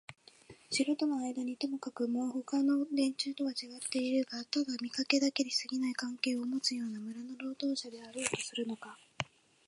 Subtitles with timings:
[0.71, 8.97] 城とのあいだにともかくもほかの連中とはちがってはいるがただ見かけだけにすぎない関係をもつような村の労働者であろうとするのか、